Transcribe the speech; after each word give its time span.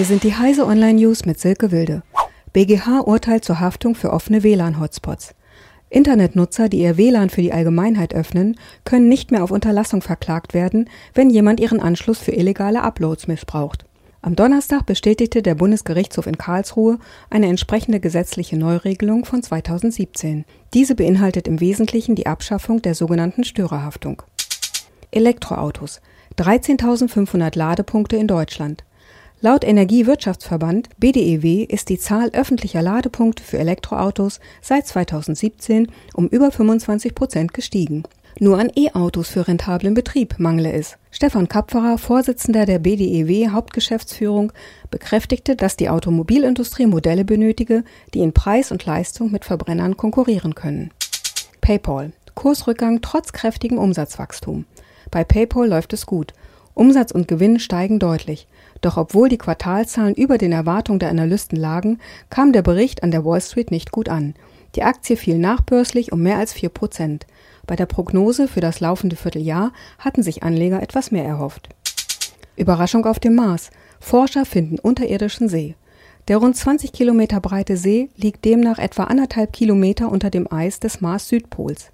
Hier 0.00 0.06
sind 0.06 0.24
die 0.24 0.34
Heise 0.34 0.64
Online 0.64 0.94
News 0.94 1.26
mit 1.26 1.38
Silke 1.38 1.72
Wilde. 1.72 2.02
BGH 2.54 3.00
urteilt 3.00 3.44
zur 3.44 3.60
Haftung 3.60 3.94
für 3.94 4.14
offene 4.14 4.42
WLAN-Hotspots. 4.42 5.34
Internetnutzer, 5.90 6.70
die 6.70 6.78
ihr 6.78 6.96
WLAN 6.96 7.28
für 7.28 7.42
die 7.42 7.52
Allgemeinheit 7.52 8.14
öffnen, 8.14 8.56
können 8.86 9.10
nicht 9.10 9.30
mehr 9.30 9.44
auf 9.44 9.50
Unterlassung 9.50 10.00
verklagt 10.00 10.54
werden, 10.54 10.88
wenn 11.12 11.28
jemand 11.28 11.60
ihren 11.60 11.80
Anschluss 11.80 12.18
für 12.18 12.32
illegale 12.32 12.80
Uploads 12.80 13.26
missbraucht. 13.26 13.84
Am 14.22 14.36
Donnerstag 14.36 14.86
bestätigte 14.86 15.42
der 15.42 15.54
Bundesgerichtshof 15.54 16.26
in 16.26 16.38
Karlsruhe 16.38 16.98
eine 17.28 17.48
entsprechende 17.48 18.00
gesetzliche 18.00 18.56
Neuregelung 18.56 19.26
von 19.26 19.42
2017. 19.42 20.46
Diese 20.72 20.94
beinhaltet 20.94 21.46
im 21.46 21.60
Wesentlichen 21.60 22.14
die 22.14 22.26
Abschaffung 22.26 22.80
der 22.80 22.94
sogenannten 22.94 23.44
Störerhaftung. 23.44 24.22
Elektroautos. 25.10 26.00
13.500 26.38 27.58
Ladepunkte 27.58 28.16
in 28.16 28.28
Deutschland. 28.28 28.82
Laut 29.42 29.64
Energiewirtschaftsverband 29.64 30.90
BDEW 30.98 31.64
ist 31.64 31.88
die 31.88 31.98
Zahl 31.98 32.28
öffentlicher 32.34 32.82
Ladepunkte 32.82 33.42
für 33.42 33.56
Elektroautos 33.58 34.38
seit 34.60 34.86
2017 34.86 35.88
um 36.12 36.28
über 36.28 36.50
25 36.50 37.14
Prozent 37.14 37.54
gestiegen. 37.54 38.02
Nur 38.38 38.58
an 38.58 38.70
E-Autos 38.76 39.30
für 39.30 39.48
rentablen 39.48 39.94
Betrieb 39.94 40.34
mangle 40.38 40.72
es. 40.72 40.98
Stefan 41.10 41.48
Kapferer, 41.48 41.96
Vorsitzender 41.96 42.66
der 42.66 42.80
BDEW 42.80 43.48
Hauptgeschäftsführung, 43.48 44.52
bekräftigte, 44.90 45.56
dass 45.56 45.74
die 45.74 45.88
Automobilindustrie 45.88 46.86
Modelle 46.86 47.24
benötige, 47.24 47.82
die 48.12 48.20
in 48.20 48.34
Preis 48.34 48.70
und 48.70 48.84
Leistung 48.84 49.32
mit 49.32 49.46
Verbrennern 49.46 49.96
konkurrieren 49.96 50.54
können. 50.54 50.90
PayPal. 51.62 52.12
Kursrückgang 52.34 53.00
trotz 53.00 53.32
kräftigem 53.32 53.78
Umsatzwachstum. 53.78 54.66
Bei 55.10 55.24
PayPal 55.24 55.66
läuft 55.66 55.94
es 55.94 56.04
gut. 56.04 56.34
Umsatz 56.80 57.12
und 57.12 57.28
Gewinn 57.28 57.60
steigen 57.60 57.98
deutlich. 57.98 58.46
Doch 58.80 58.96
obwohl 58.96 59.28
die 59.28 59.36
Quartalzahlen 59.36 60.14
über 60.14 60.38
den 60.38 60.50
Erwartungen 60.50 60.98
der 60.98 61.10
Analysten 61.10 61.58
lagen, 61.58 61.98
kam 62.30 62.54
der 62.54 62.62
Bericht 62.62 63.02
an 63.02 63.10
der 63.10 63.22
Wall 63.22 63.42
Street 63.42 63.70
nicht 63.70 63.92
gut 63.92 64.08
an. 64.08 64.32
Die 64.76 64.82
Aktie 64.82 65.18
fiel 65.18 65.36
nachbörslich 65.36 66.10
um 66.10 66.22
mehr 66.22 66.38
als 66.38 66.54
vier 66.54 66.70
Prozent. 66.70 67.26
Bei 67.66 67.76
der 67.76 67.84
Prognose 67.84 68.48
für 68.48 68.62
das 68.62 68.80
laufende 68.80 69.14
Vierteljahr 69.14 69.74
hatten 69.98 70.22
sich 70.22 70.42
Anleger 70.42 70.82
etwas 70.82 71.10
mehr 71.10 71.26
erhofft. 71.26 71.68
Überraschung 72.56 73.04
auf 73.04 73.18
dem 73.18 73.34
Mars. 73.34 73.68
Forscher 74.00 74.46
finden 74.46 74.78
unterirdischen 74.78 75.50
See. 75.50 75.74
Der 76.28 76.38
rund 76.38 76.56
20 76.56 76.92
Kilometer 76.92 77.40
breite 77.40 77.76
See 77.76 78.08
liegt 78.16 78.46
demnach 78.46 78.78
etwa 78.78 79.04
anderthalb 79.04 79.52
Kilometer 79.52 80.10
unter 80.10 80.30
dem 80.30 80.50
Eis 80.50 80.80
des 80.80 81.02
Mars-Südpols. 81.02 81.90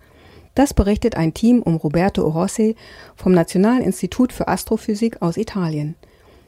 Das 0.56 0.72
berichtet 0.72 1.16
ein 1.16 1.34
Team 1.34 1.60
um 1.60 1.76
Roberto 1.76 2.24
Orossi 2.24 2.76
vom 3.14 3.32
Nationalen 3.32 3.82
Institut 3.82 4.32
für 4.32 4.48
Astrophysik 4.48 5.20
aus 5.20 5.36
Italien. 5.36 5.96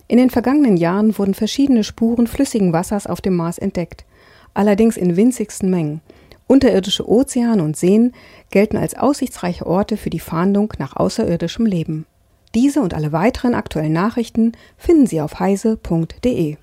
In 0.09 0.17
den 0.17 0.31
vergangenen 0.31 0.79
Jahren 0.79 1.19
wurden 1.19 1.35
verschiedene 1.35 1.85
Spuren 1.85 2.27
flüssigen 2.27 2.73
Wassers 2.73 3.07
auf 3.07 3.21
dem 3.21 3.37
Mars 3.37 3.59
entdeckt, 3.59 4.07
allerdings 4.55 4.97
in 4.97 5.17
winzigsten 5.17 5.69
Mengen. 5.69 6.01
Unterirdische 6.47 7.07
Ozeane 7.07 7.63
und 7.63 7.77
Seen 7.77 8.15
gelten 8.51 8.79
als 8.79 8.97
aussichtsreiche 8.97 9.67
Orte 9.67 9.99
für 9.99 10.09
die 10.09 10.21
Fahndung 10.21 10.73
nach 10.79 10.97
außerirdischem 10.97 11.67
Leben. 11.67 12.07
Diese 12.55 12.81
und 12.81 12.95
alle 12.95 13.13
weiteren 13.13 13.55
aktuellen 13.55 13.93
Nachrichten 13.93 14.53
finden 14.79 15.07
Sie 15.07 15.21
auf 15.21 15.39
heise.de. 15.39 16.57